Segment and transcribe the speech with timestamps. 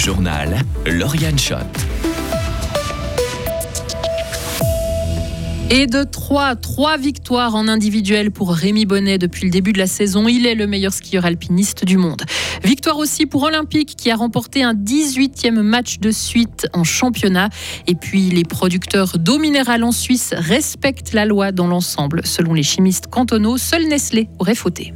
[0.00, 1.66] journal, Lauriane Schott.
[5.68, 9.86] Et de 3, 3 victoires en individuel pour Rémi Bonnet depuis le début de la
[9.86, 10.26] saison.
[10.26, 12.22] Il est le meilleur skieur alpiniste du monde.
[12.64, 17.50] Victoire aussi pour Olympique qui a remporté un 18e match de suite en championnat.
[17.86, 22.22] Et puis les producteurs d'eau minérale en Suisse respectent la loi dans l'ensemble.
[22.24, 24.94] Selon les chimistes cantonaux, seul Nestlé aurait fauté.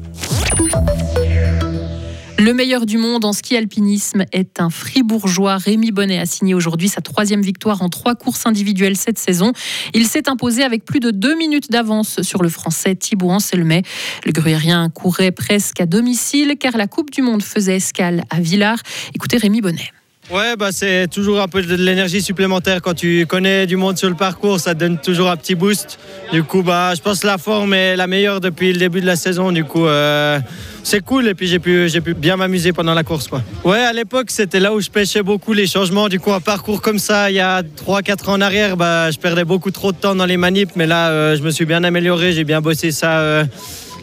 [2.45, 5.57] Le meilleur du monde en ski alpinisme est un fribourgeois.
[5.57, 9.55] Rémi Bonnet a signé aujourd'hui sa troisième victoire en trois courses individuelles cette saison.
[9.95, 13.81] Il s'est imposé avec plus de deux minutes d'avance sur le français Thibaut Anselmet.
[14.27, 18.83] Le gruyérien courait presque à domicile car la Coupe du Monde faisait escale à Villars.
[19.15, 19.91] Écoutez Rémi Bonnet.
[20.31, 24.09] Ouais, bah c'est toujours un peu de l'énergie supplémentaire quand tu connais du monde sur
[24.09, 25.99] le parcours, ça donne toujours un petit boost.
[26.33, 29.07] Du coup, bah, je pense que la forme est la meilleure depuis le début de
[29.07, 29.53] la saison.
[29.53, 30.41] Du coup, euh,
[30.83, 33.29] c'est cool et puis j'ai pu, j'ai pu bien m'amuser pendant la course.
[33.29, 33.43] Quoi.
[33.65, 36.09] Ouais, à l'époque, c'était là où je pêchais beaucoup les changements.
[36.09, 39.19] Du coup, un parcours comme ça, il y a 3-4 ans en arrière, bah, je
[39.19, 40.75] perdais beaucoup trop de temps dans les manips.
[40.75, 43.19] Mais là, euh, je me suis bien amélioré, j'ai bien bossé ça.
[43.19, 43.45] Euh,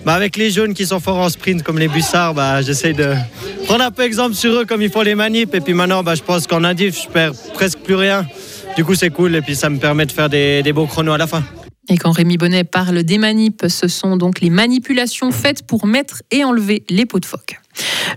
[0.05, 3.13] bah, avec les jeunes qui sont forts en sprint comme les bussards, bah, j'essaye de
[3.65, 5.53] prendre un peu exemple sur eux comme il faut les manips.
[5.53, 8.25] Et puis maintenant, bah, je pense qu'en indiff, je perds presque plus rien.
[8.75, 11.13] Du coup, c'est cool et puis ça me permet de faire des, des beaux chronos
[11.13, 11.43] à la fin.
[11.89, 16.21] Et quand Rémi Bonnet parle des manips, ce sont donc les manipulations faites pour mettre
[16.31, 17.60] et enlever les pots de phoque.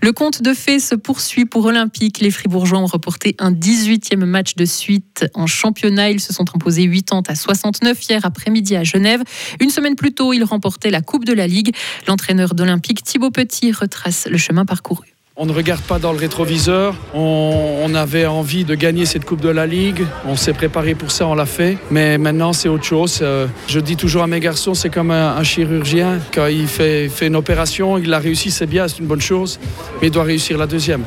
[0.02, 2.20] Le conte de fées se poursuit pour Olympique.
[2.20, 6.10] Les Fribourgeois ont reporté un 18e match de suite en championnat.
[6.10, 9.22] Ils se sont imposés 80 à 69 hier après-midi à Genève.
[9.60, 11.74] Une semaine plus tôt, ils remportaient la Coupe de la Ligue.
[12.06, 15.13] L'entraîneur d'Olympique, Thibaut Petit, retrace le chemin parcouru.
[15.36, 16.94] On ne regarde pas dans le rétroviseur.
[17.12, 20.06] On, avait envie de gagner cette Coupe de la Ligue.
[20.26, 21.76] On s'est préparé pour ça, on l'a fait.
[21.90, 23.18] Mais maintenant, c'est autre chose.
[23.20, 26.20] Euh, je dis toujours à mes garçons, c'est comme un, chirurgien.
[26.32, 29.58] Quand il fait, une opération, il a réussi, c'est bien, c'est une bonne chose.
[30.00, 31.02] Mais il doit réussir la deuxième.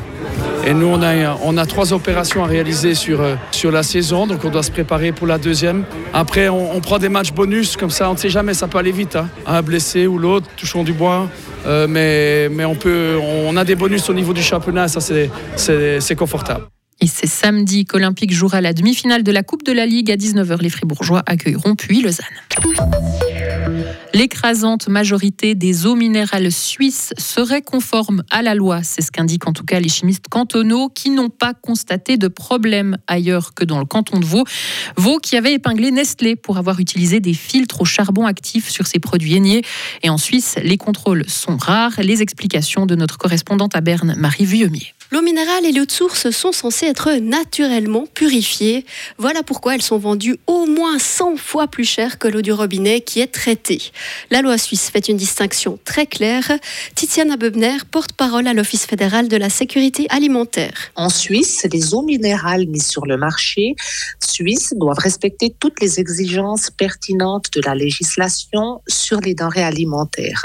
[0.66, 4.50] Et nous, on a, trois opérations à réaliser sur, euh, sur la saison, donc on
[4.50, 5.86] doit se préparer pour la deuxième.
[6.14, 8.92] Après, on, prend des matchs bonus, comme ça, on ne sait jamais, ça peut aller
[8.92, 9.16] vite.
[9.16, 9.30] Hein.
[9.46, 11.30] Un blessé ou l'autre, touchons du bois.
[11.68, 12.78] Euh, mais on,
[13.48, 16.66] on a des bonus au niveau du championnat, ça c'est confortable.
[17.00, 20.62] Et c'est samedi qu'Olympique jouera la demi-finale de la Coupe de la Ligue à 19h.
[20.62, 22.26] Les Fribourgeois accueilleront puis Lausanne.
[24.14, 28.82] L'écrasante majorité des eaux minérales suisses serait conforme à la loi.
[28.84, 32.98] C'est ce qu'indiquent en tout cas les chimistes cantonaux qui n'ont pas constaté de problème
[33.08, 34.44] ailleurs que dans le canton de Vaud.
[34.96, 39.00] Vaud qui avait épinglé Nestlé pour avoir utilisé des filtres au charbon actif sur ses
[39.00, 39.62] produits haignés.
[40.04, 42.00] Et en Suisse, les contrôles sont rares.
[42.02, 44.97] Les explications de notre correspondante à Berne, Marie Vuillemier.
[45.10, 48.86] L'eau minérale et l'eau de source sont censées être naturellement purifiées.
[49.18, 53.00] Voilà pourquoi elles sont vendues au moins 100 fois plus cher que l'eau du robinet
[53.00, 53.82] qui est traitée.
[54.32, 56.52] La loi suisse fait une distinction très claire.
[56.96, 60.92] Tiziana Bebner, porte-parole à l'Office fédéral de la sécurité alimentaire.
[60.96, 63.76] En Suisse, les eaux minérales mises sur le marché
[64.20, 70.44] suisse doivent respecter toutes les exigences pertinentes de la législation sur les denrées alimentaires.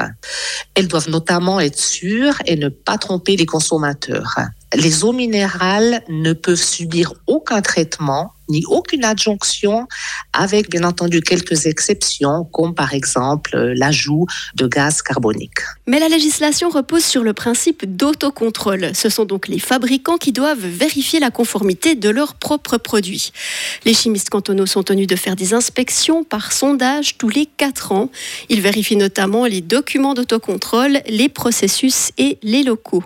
[0.75, 4.37] Elles doivent notamment être sûres et ne pas tromper les consommateurs
[4.75, 9.89] les eaux minérales ne peuvent subir aucun traitement ni aucune adjonction,
[10.33, 15.59] avec bien entendu quelques exceptions, comme par exemple euh, l'ajout de gaz carbonique.
[15.87, 18.93] Mais la législation repose sur le principe d'autocontrôle.
[18.95, 23.33] Ce sont donc les fabricants qui doivent vérifier la conformité de leurs propres produits.
[23.85, 28.11] Les chimistes cantonaux sont tenus de faire des inspections par sondage tous les 4 ans.
[28.49, 33.03] Ils vérifient notamment les documents d'autocontrôle, les processus et les locaux.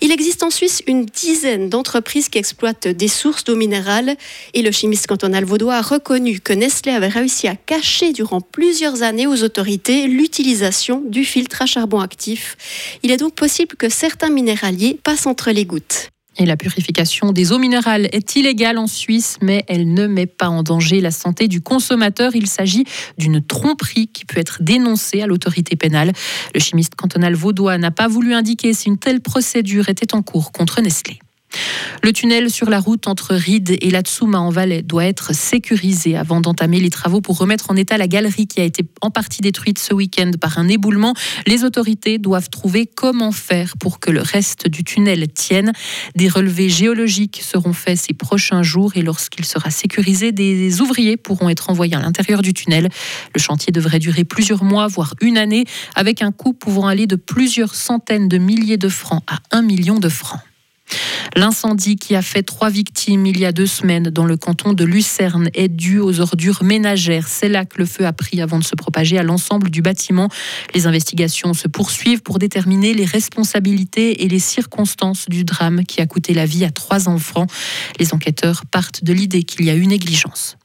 [0.00, 4.16] Il existe en Suisse une dizaine d'entreprises qui exploitent des sources d'eau minérale
[4.54, 9.02] et le chimiste cantonal vaudois a reconnu que Nestlé avait réussi à cacher durant plusieurs
[9.02, 12.56] années aux autorités l'utilisation du filtre à charbon actif.
[13.02, 16.08] Il est donc possible que certains minéraliers passent entre les gouttes.
[16.38, 20.48] Et la purification des eaux minérales est illégale en Suisse, mais elle ne met pas
[20.48, 22.34] en danger la santé du consommateur.
[22.34, 22.84] Il s'agit
[23.18, 26.12] d'une tromperie qui peut être dénoncée à l'autorité pénale.
[26.54, 30.52] Le chimiste cantonal vaudois n'a pas voulu indiquer si une telle procédure était en cours
[30.52, 31.18] contre Nestlé.
[32.02, 36.40] Le tunnel sur la route entre Ried et Latsuma en Valais doit être sécurisé avant
[36.40, 39.78] d'entamer les travaux pour remettre en état la galerie qui a été en partie détruite
[39.78, 41.14] ce week-end par un éboulement.
[41.46, 45.72] Les autorités doivent trouver comment faire pour que le reste du tunnel tienne.
[46.16, 51.48] Des relevés géologiques seront faits ces prochains jours et lorsqu'il sera sécurisé, des ouvriers pourront
[51.48, 52.88] être envoyés à l'intérieur du tunnel.
[53.34, 55.64] Le chantier devrait durer plusieurs mois, voire une année,
[55.94, 59.98] avec un coût pouvant aller de plusieurs centaines de milliers de francs à un million
[59.98, 60.40] de francs.
[61.36, 64.84] L'incendie qui a fait trois victimes il y a deux semaines dans le canton de
[64.84, 67.28] Lucerne est dû aux ordures ménagères.
[67.28, 70.28] C'est là que le feu a pris avant de se propager à l'ensemble du bâtiment.
[70.74, 76.06] Les investigations se poursuivent pour déterminer les responsabilités et les circonstances du drame qui a
[76.06, 77.46] coûté la vie à trois enfants.
[77.98, 80.56] Les enquêteurs partent de l'idée qu'il y a eu négligence.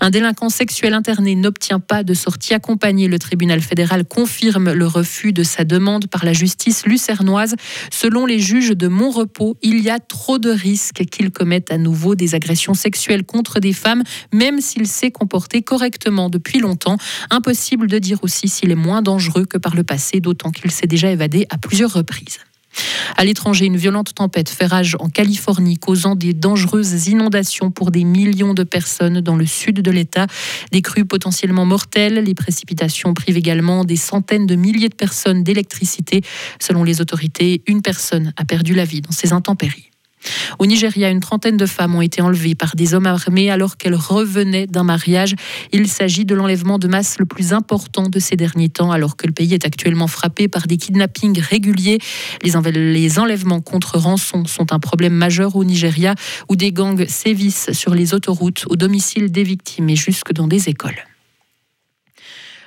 [0.00, 3.08] Un délinquant sexuel interné n'obtient pas de sortie accompagnée.
[3.08, 7.56] Le tribunal fédéral confirme le refus de sa demande par la justice lucernoise.
[7.90, 12.14] Selon les juges de Montrepos, il y a trop de risques qu'il commette à nouveau
[12.14, 14.02] des agressions sexuelles contre des femmes,
[14.32, 16.96] même s'il s'est comporté correctement depuis longtemps.
[17.30, 20.86] Impossible de dire aussi s'il est moins dangereux que par le passé, d'autant qu'il s'est
[20.86, 22.38] déjà évadé à plusieurs reprises.
[23.16, 28.04] À l'étranger, une violente tempête fait rage en Californie, causant des dangereuses inondations pour des
[28.04, 30.26] millions de personnes dans le sud de l'État.
[30.72, 36.22] Des crues potentiellement mortelles, les précipitations privent également des centaines de milliers de personnes d'électricité.
[36.60, 39.93] Selon les autorités, une personne a perdu la vie dans ces intempéries.
[40.58, 43.94] Au Nigeria, une trentaine de femmes ont été enlevées par des hommes armés alors qu'elles
[43.94, 45.34] revenaient d'un mariage.
[45.72, 49.26] Il s'agit de l'enlèvement de masse le plus important de ces derniers temps, alors que
[49.26, 51.98] le pays est actuellement frappé par des kidnappings réguliers.
[52.42, 56.14] Les, enlèvements contre rançon sont un problème majeur au Nigeria,
[56.48, 60.68] où des gangs sévissent sur les autoroutes, au domicile des victimes et jusque dans des
[60.68, 61.13] écoles.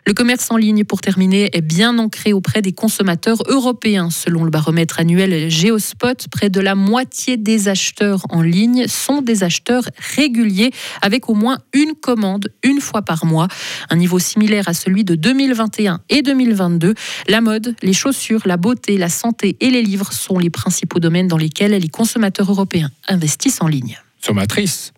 [0.08, 4.10] Le commerce en ligne, pour terminer, est bien ancré auprès des consommateurs européens.
[4.10, 9.44] Selon le baromètre annuel Geospot, près de la moitié des acheteurs en ligne sont des
[9.44, 9.84] acheteurs
[10.16, 10.72] réguliers
[11.02, 13.50] avec au moins une commande une fois par mois.
[13.90, 16.94] Un niveau similaire à celui de 2021 et 2022.
[17.28, 21.28] La mode, les chaussures, la beauté, la santé et les livres sont les principaux domaines
[21.28, 24.00] dans lesquels les consommateurs européens investissent en ligne.
[24.22, 24.94] Sommatrice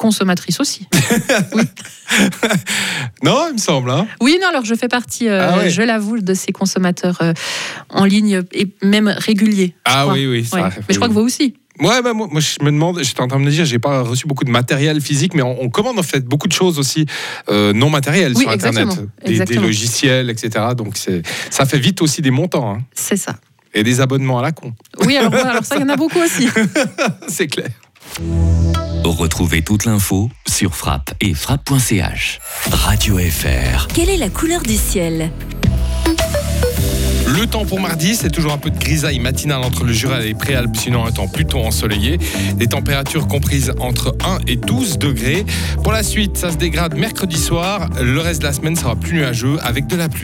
[0.00, 0.88] consommatrice aussi.
[3.22, 3.90] non, il me semble.
[3.90, 4.06] Hein.
[4.22, 7.34] oui, non, alors je fais partie, euh, ah je l'avoue, de ces consommateurs euh,
[7.90, 9.74] en ligne et même réguliers.
[9.84, 10.48] Ah oui, oui.
[10.54, 11.54] Mais je crois que vous aussi.
[11.80, 14.26] Ouais, bah, moi, je me demande, j'étais en train de me dire, j'ai pas reçu
[14.26, 17.04] beaucoup de matériel physique, mais on, commande en fait beaucoup de choses aussi
[17.50, 18.88] euh, non matérielles sur Internet,
[19.24, 20.64] des, des, logiciels, etc.
[20.76, 22.74] Donc ça fait vite aussi des montants.
[22.74, 22.78] Hein.
[22.94, 23.36] C'est ça.
[23.74, 24.72] Et des abonnements à la con.
[25.04, 26.48] Oui, alors, alors ça, il y en a beaucoup aussi.
[27.28, 27.68] C'est clair.
[29.04, 32.38] Retrouvez toute l'info sur frappe et frappe.ch.
[32.70, 33.88] Radio FR.
[33.88, 35.30] Quelle est la couleur du ciel?
[37.26, 40.26] Le temps pour mardi, c'est toujours un peu de grisaille matinale entre le Jura et
[40.26, 42.18] les Préalpes, sinon un temps plutôt ensoleillé.
[42.56, 45.46] Des températures comprises entre 1 et 12 degrés.
[45.82, 47.88] Pour la suite, ça se dégrade mercredi soir.
[48.02, 50.18] Le reste de la semaine sera plus nuageux avec de la pluie.